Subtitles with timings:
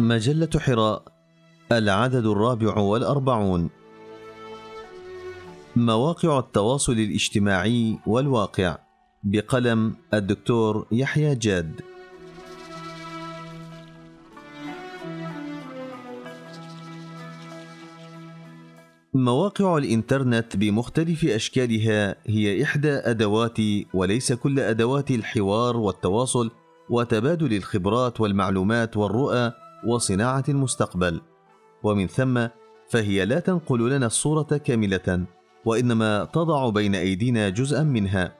[0.00, 1.02] مجلة حراء
[1.72, 3.70] العدد الرابع والأربعون.
[5.76, 8.78] مواقع التواصل الاجتماعي والواقع
[9.24, 11.80] بقلم الدكتور يحيى جاد.
[19.14, 23.58] مواقع الإنترنت بمختلف أشكالها هي إحدى أدوات
[23.94, 26.50] وليس كل أدوات الحوار والتواصل
[26.90, 29.52] وتبادل الخبرات والمعلومات والرؤى
[29.86, 31.20] وصناعة المستقبل.
[31.82, 32.46] ومن ثم
[32.88, 35.26] فهي لا تنقل لنا الصورة كاملة
[35.64, 38.36] وإنما تضع بين أيدينا جزءا منها.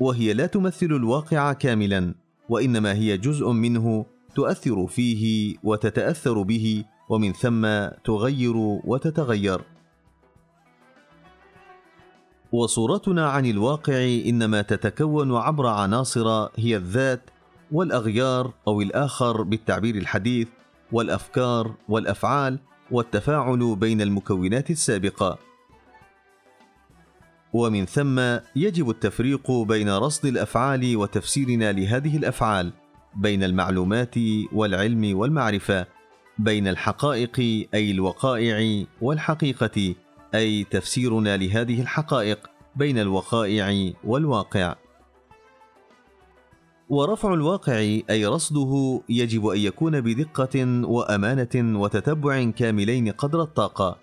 [0.00, 2.14] وهي لا تمثل الواقع كاملا
[2.48, 9.60] وإنما هي جزء منه تؤثر فيه وتتأثر به ومن ثم تغير وتتغير.
[12.52, 17.30] وصورتنا عن الواقع إنما تتكون عبر عناصر هي الذات
[17.74, 20.48] والأغيار أو الآخر بالتعبير الحديث
[20.92, 22.58] والأفكار والأفعال
[22.90, 25.38] والتفاعل بين المكونات السابقة.
[27.52, 28.20] ومن ثم
[28.56, 32.72] يجب التفريق بين رصد الأفعال وتفسيرنا لهذه الأفعال
[33.16, 34.14] بين المعلومات
[34.52, 35.86] والعلم والمعرفة
[36.38, 37.40] بين الحقائق
[37.74, 39.94] أي الوقائع والحقيقة
[40.34, 44.74] أي تفسيرنا لهذه الحقائق بين الوقائع والواقع.
[46.88, 47.78] ورفع الواقع
[48.10, 53.98] أي رصده يجب أن يكون بدقة وأمانة وتتبع كاملين قدر الطاقة.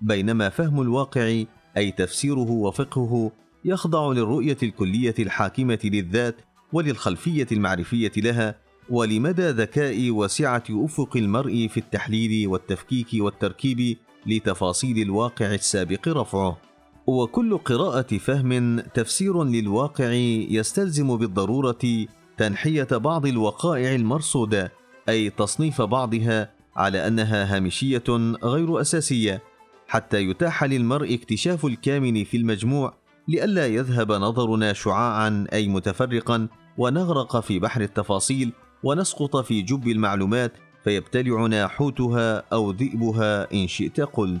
[0.00, 1.42] بينما فهم الواقع
[1.76, 3.32] أي تفسيره وفقهه
[3.64, 6.36] يخضع للرؤية الكلية الحاكمة للذات
[6.72, 8.54] وللخلفية المعرفية لها
[8.90, 16.58] ولمدى ذكاء وسعة أفق المرء في التحليل والتفكيك والتركيب لتفاصيل الواقع السابق رفعه.
[17.06, 20.12] وكل قراءة فهم تفسير للواقع
[20.50, 24.72] يستلزم بالضرورة تنحية بعض الوقائع المرصوده
[25.08, 28.04] أي تصنيف بعضها على أنها هامشية
[28.44, 29.42] غير أساسية
[29.88, 32.94] حتى يتاح للمرء اكتشاف الكامن في المجموع
[33.28, 36.48] لئلا يذهب نظرنا شعاعا أي متفرقا
[36.78, 38.52] ونغرق في بحر التفاصيل
[38.82, 40.52] ونسقط في جب المعلومات
[40.84, 44.40] فيبتلعنا حوتها أو ذئبها إن شئت قلت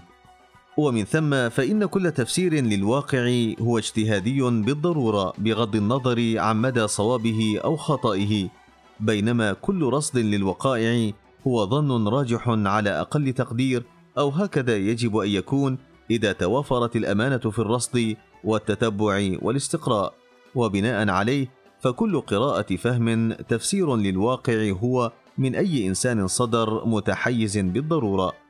[0.76, 7.76] ومن ثم فإن كل تفسير للواقع هو اجتهادي بالضرورة بغض النظر عن مدى صوابه أو
[7.76, 8.48] خطئه
[9.00, 11.12] بينما كل رصد للوقائع
[11.46, 13.84] هو ظن راجح على أقل تقدير
[14.18, 15.78] أو هكذا يجب أن يكون
[16.10, 20.14] إذا توافرت الأمانة في الرصد والتتبع والاستقراء.
[20.54, 21.48] وبناء عليه
[21.80, 28.45] فكل قراءة فهم تفسير للواقع هو من أي إنسان صدر متحيز بالضرورة.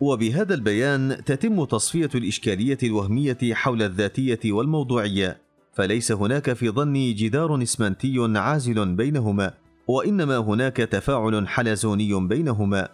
[0.00, 5.40] وبهذا البيان تتم تصفية الإشكالية الوهمية حول الذاتية والموضوعية
[5.72, 9.54] فليس هناك في ظني جدار إسمنتي عازل بينهما
[9.88, 12.88] وإنما هناك تفاعل حلزوني بينهما.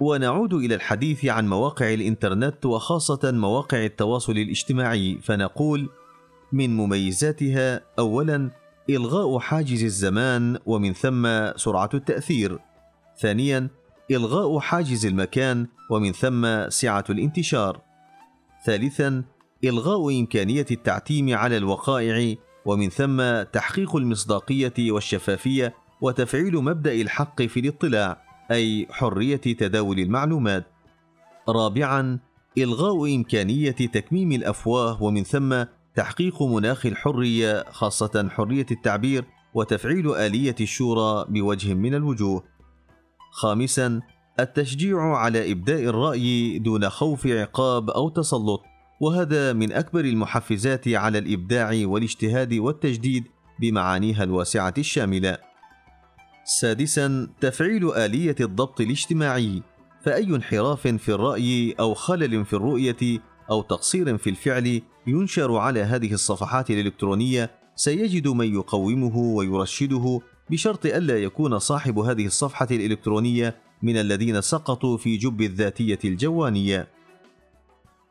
[0.00, 5.88] ونعود إلى الحديث عن مواقع الإنترنت وخاصة مواقع التواصل الاجتماعي فنقول
[6.52, 8.50] من مميزاتها اولا
[8.90, 12.58] إلغاء حاجز الزمان ومن ثم سرعة التأثير.
[13.20, 13.68] ثانيا
[14.10, 17.80] إلغاء حاجز المكان ومن ثم سعة الانتشار.
[18.66, 19.24] ثالثا
[19.64, 28.27] إلغاء إمكانية التعتيم على الوقائع ومن ثم تحقيق المصداقية والشفافية وتفعيل مبدأ الحق في الاطلاع.
[28.50, 30.66] أي حرية تداول المعلومات.
[31.48, 32.18] رابعا
[32.58, 35.64] إلغاء إمكانية تكميم الأفواه ومن ثم
[35.94, 42.44] تحقيق مناخ الحرية خاصة حرية التعبير وتفعيل آلية الشورى بوجه من الوجوه.
[43.30, 44.00] خامسا
[44.40, 48.62] التشجيع على إبداء الرأي دون خوف عقاب أو تسلط
[49.00, 53.24] وهذا من أكبر المحفزات على الإبداع والاجتهاد والتجديد
[53.60, 55.47] بمعانيها الواسعة الشاملة.
[56.48, 59.62] سادسا تفعيل آلية الضبط الاجتماعي
[60.02, 63.20] فأي انحراف في الرأي أو خلل في الرؤية
[63.50, 70.20] أو تقصير في الفعل ينشر على هذه الصفحات الإلكترونية سيجد من يقومه ويرشده
[70.50, 76.88] بشرط ألا يكون صاحب هذه الصفحة الإلكترونية من الذين سقطوا في جب الذاتية الجوانية.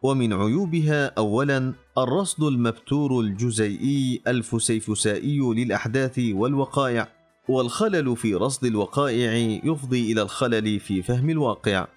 [0.04, 7.17] ومن عيوبها أولا الرصد المبتور الجزيئي الفسيفسائي للأحداث والوقائع
[7.50, 11.88] والخلل في رصد الوقائع يفضي إلى الخلل في فهم الواقع.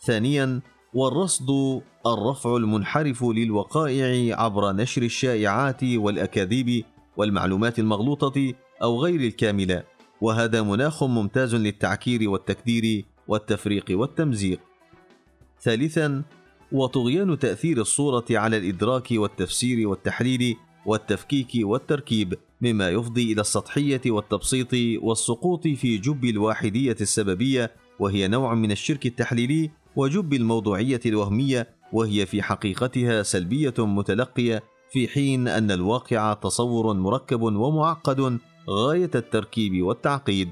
[0.00, 0.60] ثانيا
[0.94, 1.50] والرصد
[2.06, 6.84] الرفع المنحرف للوقائع عبر نشر الشائعات والأكاذيب
[7.16, 9.82] والمعلومات المغلوطة أو غير الكاملة
[10.20, 14.60] وهذا مناخ ممتاز للتعكير والتكدير والتفريق والتمزيق.
[15.60, 16.22] ثالثا
[16.72, 20.56] وطغيان تأثير الصورة على الإدراك والتفسير والتحليل
[20.86, 22.38] والتفكيك والتركيب.
[22.62, 24.68] مما يفضي إلى السطحية والتبسيط
[25.02, 32.42] والسقوط في جب الواحدية السببية وهي نوع من الشرك التحليلي وجب الموضوعية الوهمية وهي في
[32.42, 34.62] حقيقتها سلبية متلقية
[34.92, 40.48] في حين أن الواقع تصور مركب ومعقد غاية التركيب والتعقيد.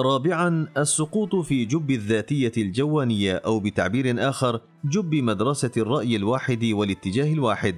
[0.00, 7.76] رابعا السقوط في جب الذاتية الجوانية أو بتعبير آخر جب مدرسة الرأي الواحد والاتجاه الواحد.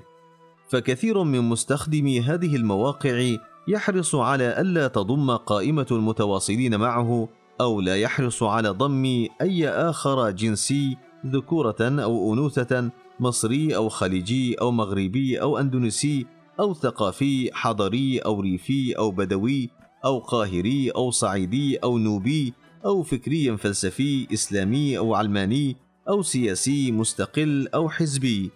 [0.69, 3.37] فكثير من مستخدمي هذه المواقع
[3.69, 7.29] يحرص على ألا تضم قائمة المتواصلين معه
[7.61, 10.97] أو لا يحرص على ضم أي آخر جنسي
[11.27, 12.91] ذكورة أو أنوثة
[13.21, 16.27] مصري أو خليجي أو مغربي أو أندونيسي
[16.61, 19.71] أو ثقافي حضري أو ريفي أو بدوي.
[20.05, 22.55] أو قاهري أو صعيدي أو نوبي
[22.85, 25.77] أو فكري فلسفي إسلامي أو علماني
[26.09, 28.51] أو سياسي مستقل أو حزبي.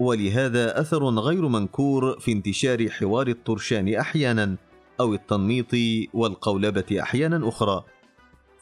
[0.00, 4.56] ولهذا أثر غير منكور في انتشار حوار الطرشان أحيانا
[5.00, 5.74] أو التنميط
[6.14, 7.84] والقولبة أحيانا أخرى.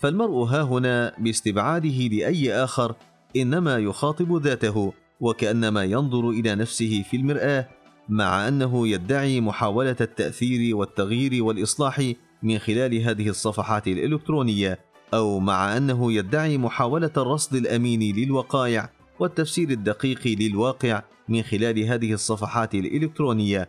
[0.01, 2.95] فالمرء ها هنا باستبعاده لأي آخر
[3.37, 7.69] إنما يخاطب ذاته وكأنما ينظر إلى نفسه في المرآة
[8.09, 12.13] مع أنه يدعي محاولة التأثير والتغيير والإصلاح
[12.43, 14.79] من خلال هذه الصفحات الإلكترونية
[15.15, 18.91] أو مع أنه يدعي محاولة الرصد الامين للوقائع
[19.21, 23.69] والتفسير الدقيق للواقع من خلال هذه الصفحات الإلكترونية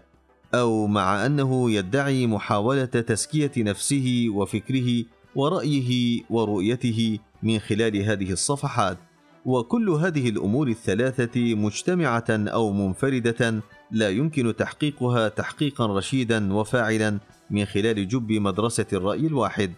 [0.53, 5.03] أو مع أنه يدعي محاولة تزكية نفسه وفكره
[5.35, 8.97] ورأيه ورؤيته من خلال هذه الصفحات.
[9.45, 17.19] وكل هذه الأمور الثلاثة مجتمعة أو منفردة لا يمكن تحقيقها تحقيقا رشيدا وفاعلا
[17.51, 19.73] من خلال جب مدرسة الرأي الواحد.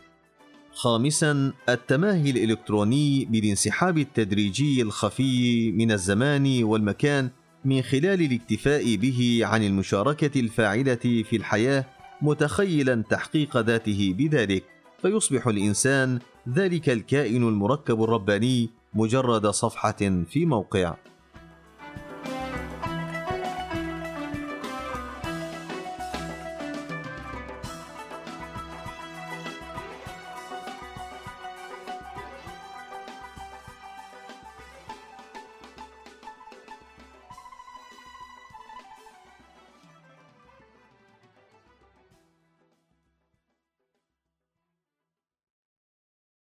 [0.73, 7.29] خامسا التماهي الإلكتروني بالانسحاب التدريجي الخفي من الزمان والمكان
[7.65, 11.85] من خلال الاكتفاء به عن المشاركة الفاعلة في الحياة
[12.21, 14.63] متخيلا تحقيق ذاته بذلك.
[15.01, 16.19] فيصبح الإنسان
[16.49, 20.95] ذلك الكائن المركب الرباني مجرد صفحة في موقع.